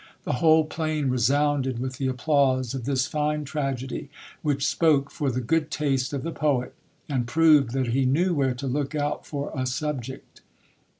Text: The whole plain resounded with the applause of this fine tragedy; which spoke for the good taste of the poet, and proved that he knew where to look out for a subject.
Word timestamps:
The 0.23 0.33
whole 0.41 0.63
plain 0.65 1.09
resounded 1.09 1.77
with 1.77 1.97
the 1.99 2.07
applause 2.07 2.73
of 2.73 2.85
this 2.85 3.05
fine 3.05 3.45
tragedy; 3.45 4.09
which 4.41 4.65
spoke 4.65 5.11
for 5.11 5.29
the 5.29 5.41
good 5.41 5.69
taste 5.69 6.11
of 6.11 6.23
the 6.23 6.31
poet, 6.31 6.73
and 7.07 7.27
proved 7.27 7.69
that 7.73 7.89
he 7.89 8.05
knew 8.07 8.33
where 8.33 8.55
to 8.55 8.65
look 8.65 8.95
out 8.95 9.27
for 9.27 9.51
a 9.53 9.67
subject. 9.67 10.41